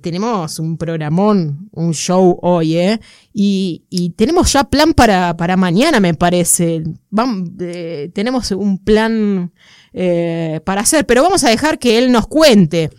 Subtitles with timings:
[0.00, 3.00] tenemos un programón, un show hoy, ¿eh?
[3.32, 6.82] Y, tenemos ya plan para, para mañana, me parece.
[7.10, 9.52] Vamos, eh, tenemos un plan
[9.92, 12.90] eh, para hacer, pero vamos a dejar que él nos cuente.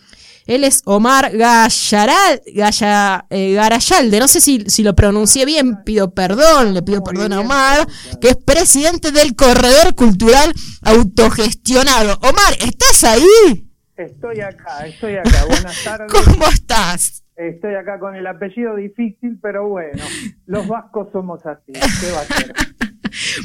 [0.48, 6.74] Él es Omar Gallaral, eh, Garayalde, no sé si, si, lo pronuncié bien, pido perdón,
[6.74, 7.88] le pido perdón a Omar,
[8.20, 12.18] que es presidente del Corredor Cultural Autogestionado.
[12.22, 13.71] Omar, ¿estás ahí?
[13.98, 15.46] Estoy acá, estoy acá.
[15.48, 16.12] Buenas tardes.
[16.12, 17.24] ¿Cómo estás?
[17.36, 20.04] Estoy acá con el apellido difícil, pero bueno,
[20.46, 21.72] los vascos somos así.
[21.74, 22.82] ¿Qué va a?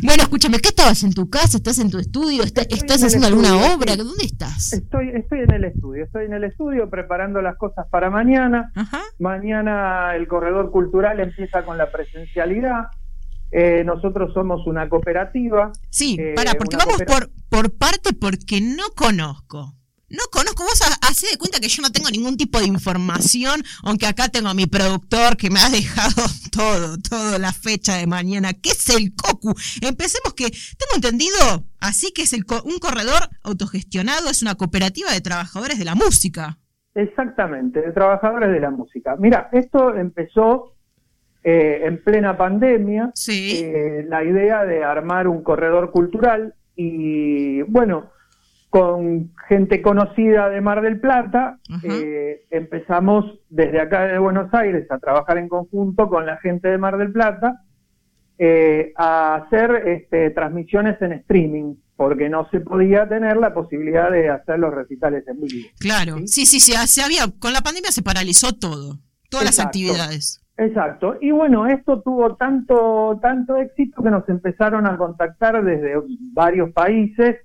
[0.02, 1.56] Bueno, escúchame, ¿qué estabas en tu casa?
[1.56, 2.44] ¿Estás en tu estudio?
[2.44, 3.96] ¿Estás, haciendo alguna obra?
[3.96, 4.72] ¿Dónde estás?
[4.72, 8.72] Estoy, estoy en el estudio, estoy en el estudio preparando las cosas para mañana.
[9.18, 12.86] Mañana el corredor cultural empieza con la presencialidad.
[13.50, 15.72] Eh, nosotros somos una cooperativa.
[15.90, 19.74] Sí, para, porque vamos por, por parte porque no conozco.
[20.08, 24.06] No conozco, vos hace de cuenta que yo no tengo ningún tipo de información, aunque
[24.06, 28.52] acá tengo a mi productor que me ha dejado todo, toda la fecha de mañana.
[28.52, 29.54] ¿Qué es el COCU?
[29.82, 35.20] Empecemos que, tengo entendido, así que es el, un corredor autogestionado, es una cooperativa de
[35.20, 36.58] trabajadores de la música.
[36.94, 39.16] Exactamente, de trabajadores de la música.
[39.18, 40.76] Mira, esto empezó
[41.42, 43.60] eh, en plena pandemia, sí.
[43.64, 48.10] Eh, la idea de armar un corredor cultural y bueno,
[48.76, 54.98] con gente conocida de Mar del Plata, eh, empezamos desde acá de Buenos Aires a
[54.98, 57.62] trabajar en conjunto con la gente de Mar del Plata
[58.38, 64.28] eh, a hacer este, transmisiones en streaming, porque no se podía tener la posibilidad de
[64.28, 65.68] hacer los recitales en vivo.
[65.78, 68.98] Claro, sí, sí, sí, se había, con la pandemia se paralizó todo,
[69.30, 70.42] todas las actividades.
[70.58, 71.16] Exacto.
[71.22, 75.94] Y bueno, esto tuvo tanto, tanto éxito que nos empezaron a contactar desde
[76.34, 77.36] varios países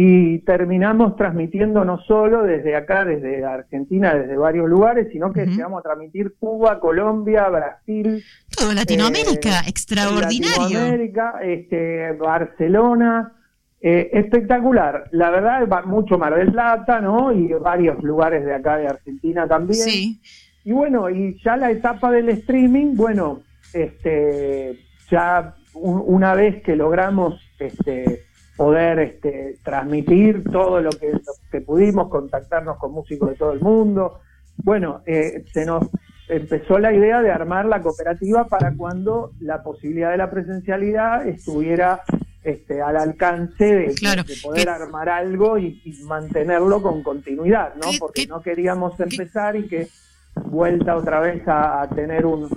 [0.00, 5.80] y terminamos transmitiendo no solo desde acá, desde Argentina, desde varios lugares, sino que llegamos
[5.80, 8.22] a transmitir Cuba, Colombia, Brasil.
[8.56, 10.62] Todo Latinoamérica, eh, extraordinario.
[10.62, 13.32] Latinoamérica, este, Barcelona.
[13.80, 17.32] Eh, espectacular, la verdad, mucho Mar del Plata, ¿no?
[17.32, 19.82] Y varios lugares de acá de Argentina también.
[19.82, 20.20] Sí.
[20.62, 23.40] Y bueno, y ya la etapa del streaming, bueno,
[23.72, 24.78] este,
[25.10, 28.27] ya una vez que logramos este,
[28.58, 31.12] poder este, transmitir todo lo que,
[31.50, 34.18] que, pudimos, contactarnos con músicos de todo el mundo.
[34.56, 35.86] Bueno, eh, se nos
[36.28, 42.02] empezó la idea de armar la cooperativa para cuando la posibilidad de la presencialidad estuviera
[42.42, 43.94] este, al alcance de,
[44.42, 47.90] poder armar algo y, mantenerlo con continuidad, ¿no?
[48.00, 49.88] Porque no queríamos empezar y que
[50.46, 52.48] vuelta otra vez a, tener un,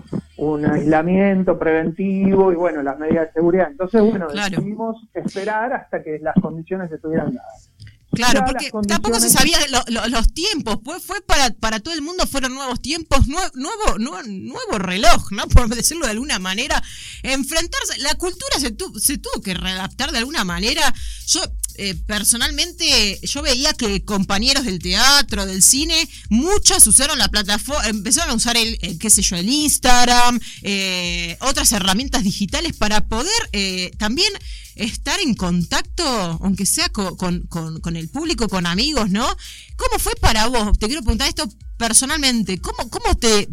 [0.66, 3.68] aislamiento preventivo y bueno, las medidas de seguridad.
[3.70, 7.70] Entonces, bueno, decidimos esperar hasta que las condiciones estuvieran dadas.
[8.14, 9.58] Claro, porque tampoco se sabía
[9.88, 15.32] los tiempos, pues fue para, para todo el mundo, fueron nuevos tiempos, nuevo, nuevo, reloj,
[15.32, 15.48] ¿no?
[15.48, 16.84] Por decirlo de alguna manera,
[17.24, 20.94] enfrentarse, la cultura se, se tuvo que readaptar de alguna manera.
[21.28, 21.42] Yo,
[21.78, 28.32] eh, personalmente, yo veía que compañeros del teatro, del cine, muchos usaron la plataforma, empezaron
[28.32, 33.92] a usar el, qué sé yo, el Instagram, eh, otras herramientas digitales para poder eh,
[33.98, 34.32] también
[34.76, 36.04] estar en contacto,
[36.42, 39.28] aunque sea con, el público, con amigos, ¿no?
[39.76, 40.78] ¿Cómo fue para vos?
[40.80, 42.60] Te quiero preguntar esto personalmente.
[42.60, 43.48] ¿Cómo, cómo te,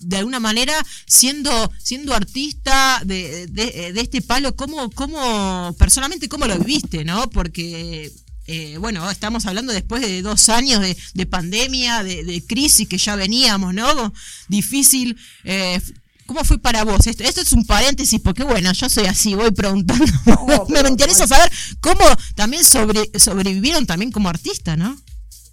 [0.00, 0.74] de alguna manera,
[1.06, 7.30] siendo, siendo artista de, de, este palo, ¿cómo, cómo, personalmente, cómo lo viviste, no?
[7.30, 8.12] Porque
[8.48, 10.80] eh, bueno, estamos hablando después de dos años
[11.14, 14.12] de, pandemia, de, crisis que ya veníamos, ¿no?
[14.48, 15.16] Difícil.
[15.44, 15.80] Eh,
[16.26, 17.06] ¿Cómo fue para vos?
[17.06, 20.04] Esto, esto es un paréntesis porque, bueno, yo soy así, voy preguntando.
[20.68, 24.96] Me interesa saber cómo también sobre, sobrevivieron también como artista, ¿no?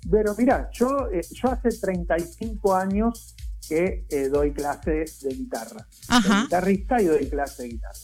[0.09, 3.35] Pero mira, yo, eh, yo hace 35 años
[3.67, 5.87] que eh, doy clase de guitarra.
[6.07, 7.99] Soy guitarrista y doy clase de guitarra.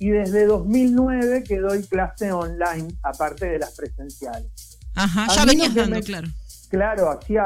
[0.00, 4.78] Y desde 2009 que doy clase online, aparte de las presenciales.
[4.94, 6.28] Ajá, ya venías dando, claro.
[6.68, 7.44] Claro, hacía,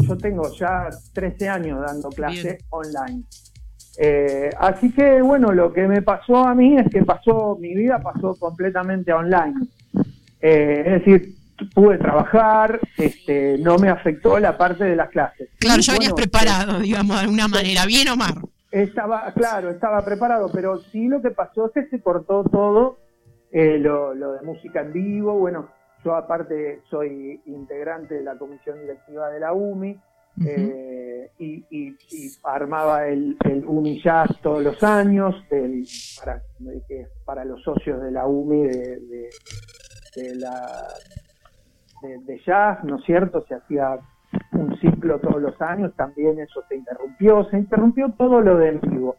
[0.00, 3.24] yo tengo ya 13 años dando clase online.
[3.98, 8.00] Eh, así que bueno, lo que me pasó a mí es que pasó, mi vida
[8.00, 9.54] pasó completamente online.
[10.40, 11.34] Eh, es decir,
[11.74, 15.48] pude trabajar, este, no me afectó la parte de las clases.
[15.58, 18.34] Claro, ya venías preparado, digamos, de alguna manera, bien o mal.
[18.70, 22.98] Estaba, claro, estaba preparado, pero sí lo que pasó es que se cortó todo
[23.50, 25.34] eh, lo, lo de música en vivo.
[25.34, 25.68] Bueno,
[26.04, 29.98] yo aparte soy integrante de la comisión directiva de la UMI,
[30.46, 31.96] eh, y,
[32.44, 35.34] armaba el, el UMI Jazz todos los años,
[36.18, 36.42] para,
[37.24, 39.30] para los socios de la UMI de,
[40.16, 40.88] de, la,
[42.02, 43.44] de, jazz, ¿no es cierto?
[43.48, 43.98] Se hacía
[44.52, 49.16] un ciclo todos los años, también eso se interrumpió, se interrumpió todo lo de vivo.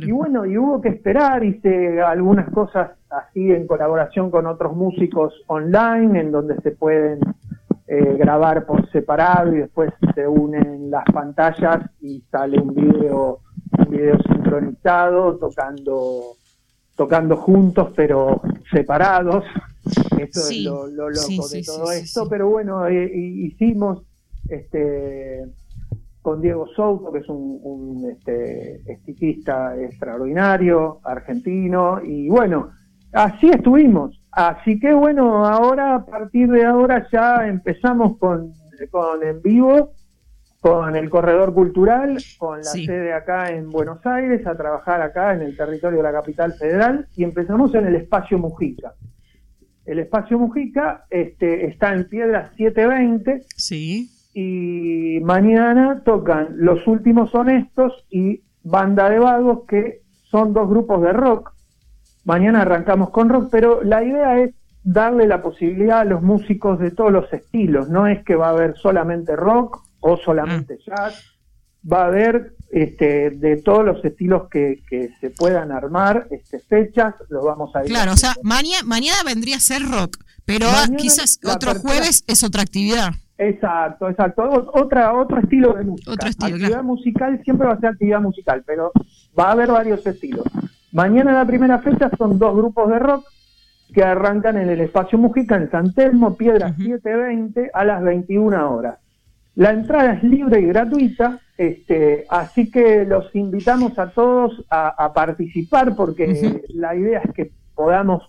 [0.00, 5.34] Y bueno, y hubo que esperar, hice algunas cosas así en colaboración con otros músicos
[5.46, 7.20] online, en donde se pueden
[7.88, 13.40] eh, grabar por separado y después se unen las pantallas y sale un video,
[13.78, 16.32] un video sincronizado tocando,
[16.96, 18.40] tocando juntos pero
[18.72, 19.44] separados.
[20.18, 24.02] Eso es lo, loco de todo esto, pero bueno, eh, hicimos
[24.48, 25.44] este
[26.26, 28.82] con Diego Souto, que es un, un este,
[29.84, 32.70] extraordinario, argentino, y bueno,
[33.12, 34.20] así estuvimos.
[34.32, 38.52] Así que bueno, ahora, a partir de ahora ya empezamos con,
[38.90, 39.92] con en vivo,
[40.60, 45.42] con el corredor cultural, con la sede acá en Buenos Aires, a trabajar acá en
[45.42, 48.94] el territorio de la capital federal, y empezamos en el espacio Mujica.
[49.86, 53.42] El espacio Mujica este, está en Piedra 720.
[53.56, 61.00] Sí y mañana tocan Los Últimos Honestos y Banda de Vagos, que son dos grupos
[61.00, 61.54] de rock.
[62.22, 66.90] Mañana arrancamos con rock, pero la idea es darle la posibilidad a los músicos de
[66.90, 67.88] todos los estilos.
[67.88, 70.84] No es que va a haber solamente rock o solamente ah.
[70.84, 71.38] jazz,
[71.90, 74.80] va a haber este, de todos los estilos que,
[75.20, 79.60] se puedan armar este, fechas, lo vamos a Claro, o sea, mañana, mañana vendría a
[79.60, 80.66] ser rock, pero
[80.96, 83.10] quizás otro jueves es otra actividad.
[83.38, 84.70] Exacto, exacto.
[84.72, 86.10] Otra, otro estilo de música.
[86.10, 88.92] Otro actividad musical siempre va a ser actividad musical, pero
[89.38, 90.46] va a haber varios estilos.
[90.92, 93.26] Mañana la primera fecha son dos grupos de rock
[93.92, 98.98] que arrancan en el espacio Mujica en San Telmo, Piedra 720 a las 21 horas.
[99.56, 105.96] La entrada es libre y gratuita, este, así que los invitamos a todos a, participar
[105.96, 108.22] porque la idea es que podamos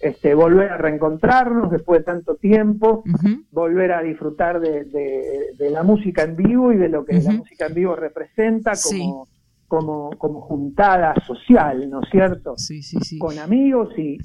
[0.00, 3.04] este, volver a reencontrarnos después de tanto tiempo,
[3.52, 7.74] volver a disfrutar de, la música en vivo y de lo que la música en
[7.74, 9.28] vivo representa como,
[9.68, 12.54] como, como juntada social, ¿no es cierto?
[12.56, 13.18] Sí, sí, sí.
[13.18, 14.18] Con amigos y,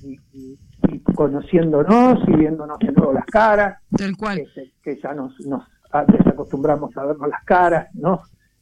[1.13, 3.79] conociéndonos y viéndonos de nuevo las caras.
[3.95, 4.41] Tal cual.
[4.81, 5.63] Que, ya nos, nos
[6.07, 8.21] desacostumbramos a vernos las caras, ¿no?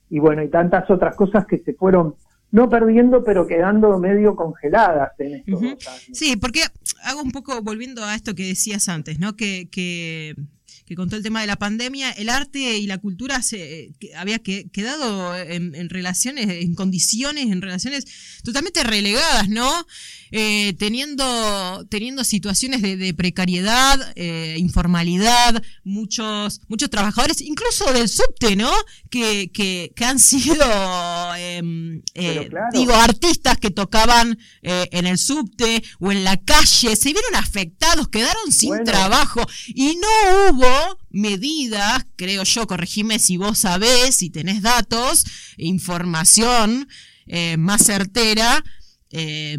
[0.10, 2.16] Y bueno, y tantas otras cosas que se fueron
[2.52, 5.62] no perdiendo, pero quedando medio congeladas en estos
[6.14, 6.62] Sí, porque
[7.04, 9.36] hago un poco, volviendo a esto que decías antes, ¿no?
[9.36, 10.36] Que, que,
[10.90, 14.40] que con todo el tema de la pandemia, el arte y la cultura se había
[14.40, 18.06] quedado en, relaciones, en condiciones, en relaciones
[18.44, 19.86] totalmente relegadas, ¿no?
[20.32, 28.72] Eh, teniendo, teniendo situaciones de, precariedad, eh, informalidad, muchos, muchos trabajadores, incluso del subte, ¿no?
[29.12, 30.66] Que, que, que han sido,
[31.36, 37.36] em, eh, digo, artistas que tocaban en el subte o en la calle, se vieron
[37.36, 40.79] afectados, quedaron sin trabajo y no hubo
[41.10, 45.26] medidas, creo yo, corregime si vos sabés, si tenés datos,
[45.58, 46.88] información
[47.58, 48.64] más certera,
[49.12, 49.58] eh,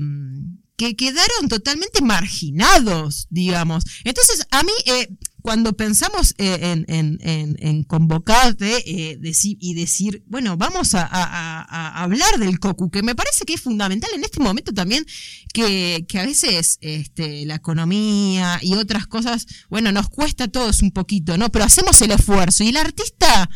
[0.81, 3.85] que quedaron totalmente marginados, digamos.
[4.03, 5.11] Entonces, a mí, eh,
[5.43, 13.03] cuando pensamos eh, en, convocarte eh, y decir, bueno, vamos a, hablar del COCU, que
[13.03, 15.05] me parece que es fundamental en este momento también,
[15.53, 20.91] que, a veces este, la economía y otras cosas, bueno, nos cuesta a todos un
[20.91, 21.51] poquito, ¿no?
[21.51, 23.51] Pero hacemos el esfuerzo y el artista...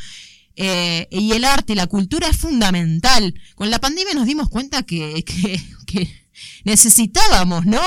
[0.56, 3.34] y el arte y la cultura es fundamental.
[3.56, 5.24] Con la pandemia nos dimos cuenta que
[6.64, 7.80] necesitábamos, ¿no?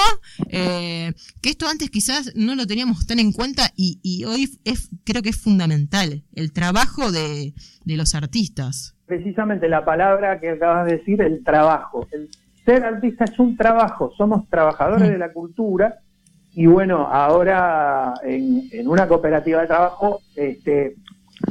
[0.49, 5.21] Eh, que esto antes quizás no lo teníamos tan en cuenta y, hoy es, creo
[5.21, 7.53] que es fundamental el trabajo de,
[7.85, 8.95] los artistas.
[9.05, 12.07] Precisamente la palabra que acabas de decir, el trabajo.
[12.11, 12.29] El
[12.65, 15.11] ser artista es un trabajo, somos trabajadores mm.
[15.11, 15.99] de la cultura
[16.53, 20.95] y bueno, ahora en, una cooperativa de trabajo este,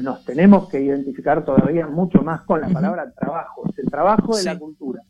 [0.03, 4.45] nos tenemos que identificar todavía mucho más con la palabra trabajo, es el trabajo de
[4.45, 5.03] la cultura.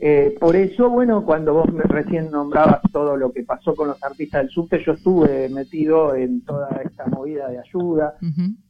[0.00, 4.02] Eh, por eso, bueno, cuando vos me recién nombrabas todo lo que pasó con los
[4.02, 8.14] artistas del subte, yo estuve metido en toda esta movida de ayuda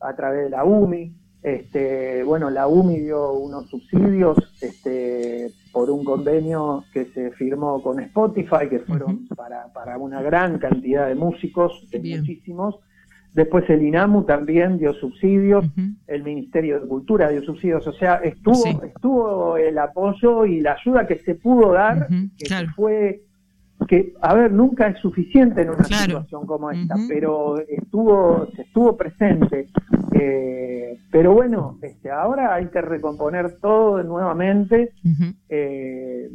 [0.00, 1.12] a través de la UMI.
[1.42, 8.00] Este, bueno, la UMI dio unos subsidios este, por un convenio que se firmó con
[8.00, 12.80] Spotify, que fueron para, para una gran cantidad de músicos, de muchísimos,
[13.38, 15.64] Después el INAMU también dio subsidios,
[16.09, 21.07] el Ministerio de Cultura dio subsidios, o sea, estuvo, estuvo el apoyo y la ayuda
[21.07, 23.21] que se pudo dar, que fue,
[23.87, 28.97] que, a ver, nunca es suficiente en una situación como esta, pero estuvo, se estuvo
[28.97, 29.68] presente.
[30.21, 34.90] Eh, pero bueno, este, ahora hay que recomponer todo nuevamente.
[35.49, 36.28] Eh,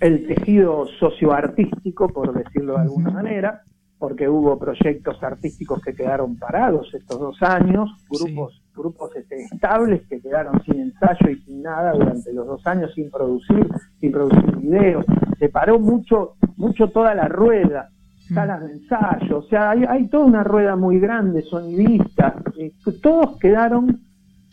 [0.00, 3.62] el tejido socioartístico, por decirlo de alguna manera,
[4.02, 10.20] porque hubo proyectos artísticos que quedaron parados estos dos años, grupos grupos este, estables que
[10.20, 13.64] quedaron sin ensayo y sin nada durante los dos años sin producir,
[14.00, 15.06] sin producir videos.
[15.38, 17.90] Se paró mucho, mucho toda la rueda,
[18.34, 24.00] salas de ensayo, o sea, hay, toda una rueda muy grande, sonidistas, eh, todos quedaron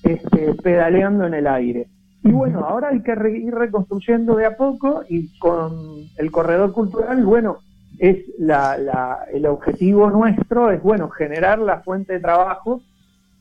[0.03, 1.87] este, pedaleando en el aire.
[2.23, 5.73] Y bueno, ahora hay que ir reconstruyendo de a poco y con
[6.17, 7.57] el corredor cultural, bueno,
[7.97, 12.81] es la, el objetivo nuestro es, bueno, generar la fuente de trabajo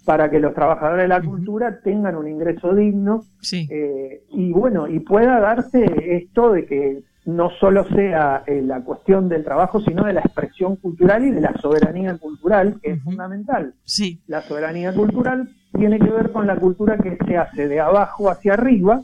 [0.05, 5.01] para que los trabajadores de la cultura tengan un ingreso digno eh, y bueno, y
[5.01, 5.85] pueda darse
[6.17, 10.77] esto de que no solo sea eh, la cuestión del trabajo, sino de la expresión
[10.77, 13.75] cultural y de la soberanía cultural, que es fundamental.
[13.85, 14.23] Sí.
[14.27, 18.55] La soberanía cultural tiene que ver con la cultura que se hace de abajo hacia
[18.55, 19.03] arriba,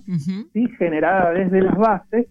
[0.78, 2.28] generada desde las bases,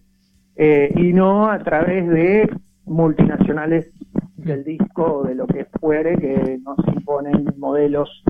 [0.56, 2.50] eh, y no a través de
[2.86, 3.90] multinacionales
[4.36, 8.22] del disco o de lo que fuere que nos imponen modelos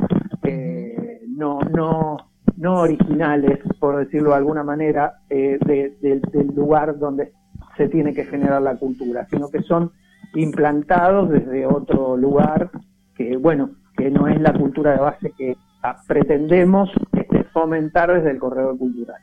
[0.43, 2.17] eh, no, no,
[2.57, 7.33] no originales, por decirlo de alguna manera, eh, del lugar donde
[7.77, 9.91] se tiene que generar la cultura, sino que son
[10.35, 12.71] implantados desde otro lugar
[13.17, 15.57] que, bueno, que no es la cultura de base que
[16.07, 19.21] pretendemos este, fomentar desde el corredor cultural.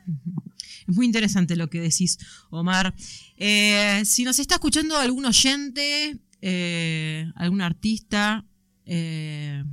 [0.86, 2.18] Es muy interesante lo que decís,
[2.50, 2.94] Omar.
[3.36, 8.44] Eh, si nos está escuchando algún oyente, eh, algún artista,
[8.84, 9.64] eh,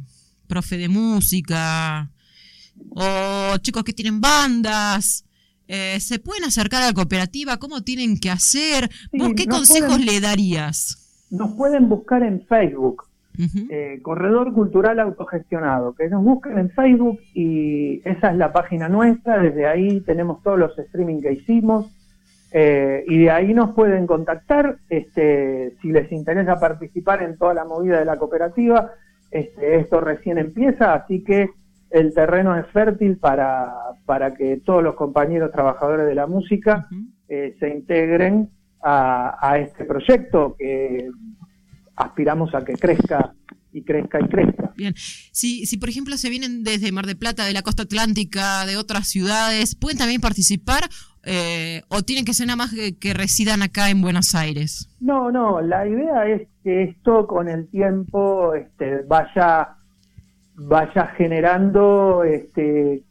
[0.47, 2.11] profe de música,
[2.91, 5.25] o chicos que tienen bandas,
[5.67, 7.57] ¿se pueden acercar a la cooperativa?
[7.57, 8.89] ¿Cómo tienen que hacer?
[9.11, 11.25] ¿Vos qué consejos le darías?
[11.29, 13.08] Nos pueden buscar en Facebook
[13.69, 19.41] eh, Corredor Cultural Autogestionado, que nos busquen en Facebook y esa es la página nuestra,
[19.41, 21.89] desde ahí tenemos todos los streaming que hicimos
[22.51, 27.65] eh, y de ahí nos pueden contactar este, si les interesa participar en toda la
[27.65, 28.91] movida de la cooperativa.
[29.31, 31.49] Este, esto recién empieza, así que
[31.91, 33.71] el terreno es fértil para,
[34.05, 36.87] para que todos los compañeros trabajadores de la música
[37.27, 38.49] eh, se integren
[38.81, 41.09] a, a este proyecto que
[41.99, 43.33] aspiramos a que crezca
[43.71, 44.73] y crezca y crezca.
[44.75, 48.65] Bien, si, si por ejemplo se vienen desde Mar de Plata, de la costa atlántica,
[48.65, 50.83] de otras ciudades, ¿pueden también participar
[51.23, 54.89] eh, o tienen que ser nada más que, residan acá en Buenos Aires?
[54.99, 59.75] No, no, la idea es que esto con el tiempo este, vaya,
[60.55, 63.03] vaya generando este,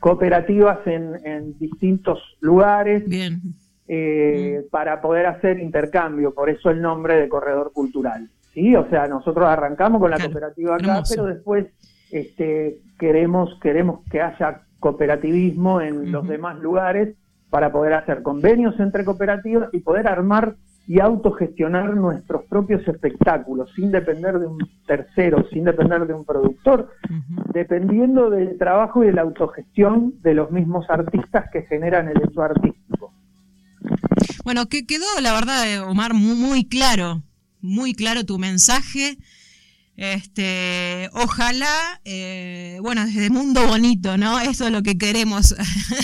[0.00, 3.06] cooperativas en, en distintos lugares.
[3.06, 3.42] Bien
[3.88, 4.70] eh, mm.
[4.70, 8.28] para poder hacer intercambio, por eso el nombre de corredor cultural.
[8.52, 8.74] ¿sí?
[8.76, 11.66] O sea, nosotros arrancamos con la cooperativa acá, pero después
[12.10, 17.14] este, queremos, queremos que haya cooperativismo en los demás lugares
[17.50, 23.90] para poder hacer convenios entre cooperativas y poder armar y autogestionar nuestros propios espectáculos sin
[23.90, 26.90] depender de un tercero, sin depender de un productor,
[27.52, 32.42] dependiendo del trabajo y de la autogestión de los mismos artistas que generan el hecho
[32.42, 32.83] artístico.
[34.44, 37.22] Bueno, que quedó, la verdad, eh, Omar, muy, claro,
[37.60, 39.18] muy claro tu mensaje.
[39.96, 44.40] Este, ojalá, eh, bueno, desde Mundo Bonito, ¿no?
[44.40, 45.54] Eso es lo que queremos,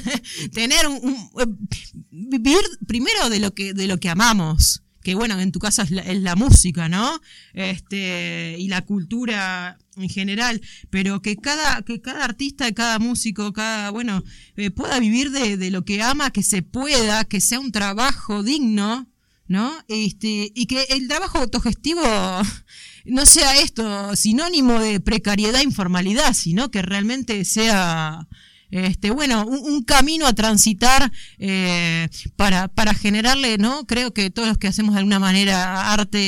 [0.52, 1.68] tener un, un,
[2.10, 5.90] vivir primero de lo que de lo que amamos, que bueno, en tu casa es
[5.90, 7.20] la, música, ¿no?
[7.54, 13.90] Este, y la cultura en general, pero que cada, que cada artista, cada músico, cada,
[13.90, 14.22] bueno,
[14.56, 18.42] eh, pueda vivir de, de, lo que ama, que se pueda, que sea un trabajo
[18.42, 19.08] digno,
[19.50, 19.72] ¿no?
[19.88, 22.02] Este, y que el trabajo autogestivo
[23.04, 28.28] no sea esto sinónimo de precariedad, informalidad, sino que realmente sea
[28.70, 33.84] este, bueno, un, camino a transitar eh, para, para generarle, ¿no?
[33.86, 36.18] Creo que todos los que hacemos de alguna manera arte,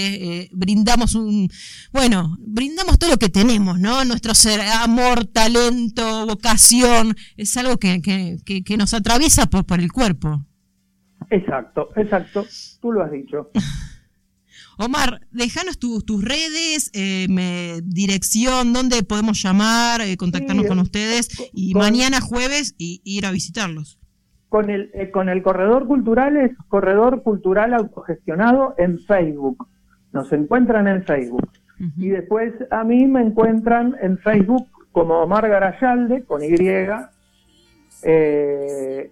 [0.40, 1.49] eh, brindamos un,
[1.92, 4.04] bueno, brindamos todo lo que tenemos, ¿no?
[4.04, 9.92] Nuestro ser, amor, talento, vocación, es algo que, que, que, nos atraviesa por, por el
[9.92, 10.44] cuerpo.
[11.30, 12.46] Exacto, exacto,
[12.80, 13.50] tú lo has dicho.
[14.84, 22.20] Omar, déjanos tus redes, eh, dirección, dónde podemos llamar, eh, contactarnos con ustedes y mañana
[22.20, 24.00] jueves y, ir a visitarlos.
[24.48, 29.68] Con el, eh, con el corredor cultural es Corredor Cultural Autogestionado en Facebook.
[30.12, 31.48] Nos encuentran en Facebook.
[31.96, 36.54] Y después a mí me encuentran en Facebook como Omar Garayalde, con Y,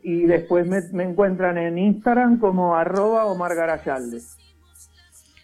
[0.02, 4.20] y después me, me, encuentran en Instagram como arroba Omar Garayalde.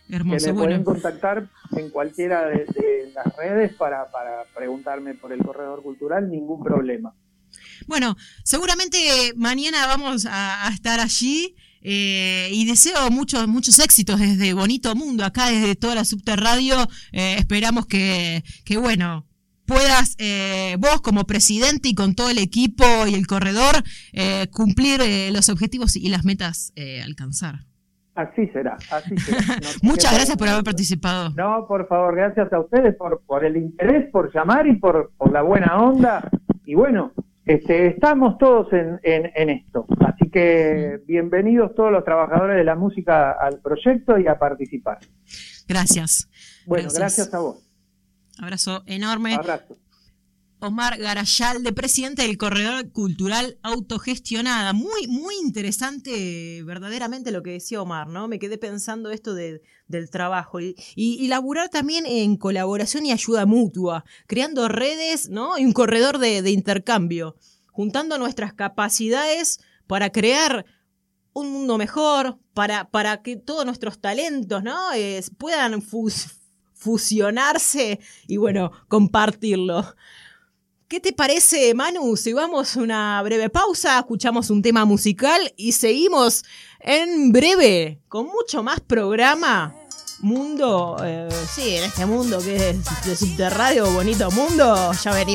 [0.09, 0.47] Hermoso.
[0.47, 2.67] Que me pueden contactar en cualquiera de,
[3.15, 4.07] las redes para,
[4.55, 7.15] preguntarme por el corredor cultural, ningún problema.
[7.87, 8.99] Bueno, seguramente
[9.37, 11.55] mañana vamos a, estar allí.
[11.89, 16.89] Eh, y deseo muchos muchos éxitos desde Bonito Mundo, acá desde toda la Subterradio.
[17.13, 19.25] Eh, esperamos que, que, bueno,
[19.67, 23.85] puedas eh, vos como presidente y con todo el equipo y el corredor
[24.51, 25.01] cumplir
[25.33, 26.73] los objetivos y las metas
[27.05, 27.67] alcanzar.
[28.17, 29.39] Así será, así será.
[29.83, 31.31] Muchas gracias por haber participado.
[31.37, 35.31] No, por favor, gracias a ustedes por, por el interés, por llamar y por, por
[35.31, 36.27] la buena onda.
[36.65, 37.13] Y bueno,
[37.45, 39.87] este, estamos todos en, en, esto.
[40.01, 44.99] Así que bienvenidos todos los trabajadores de la música al proyecto y a participar.
[45.69, 46.31] Gracias.
[46.67, 47.69] Bueno, gracias, a vos.
[48.39, 49.35] Abrazo enorme.
[49.35, 49.77] Abrazo.
[50.59, 54.73] Omar Garayalde, presidente del Corredor Cultural Autogestionada.
[54.73, 58.27] Muy, muy interesante verdaderamente lo que decía Omar, ¿no?
[58.27, 59.61] Me quedé pensando esto del
[60.11, 65.59] trabajo y, y, laburar también en colaboración y ayuda mutua, creando redes, ¿no?
[65.59, 67.37] Y un corredor de, intercambio,
[67.71, 70.65] juntando nuestras capacidades para crear
[71.35, 74.75] un mundo mejor, para, para que todos nuestros talentos, ¿no?
[75.37, 75.83] puedan
[76.73, 79.85] fusionarse y, bueno, compartirlo.
[80.89, 82.17] ¿Qué te parece, Manu?
[82.17, 86.45] Si vamos una breve pausa, escuchamos un tema musical y seguimos
[86.79, 89.75] en breve con mucho más programa.
[90.21, 95.35] Mundo, eh, sí, en este mundo que es de subterráneo, bonito mundo, ya venimos.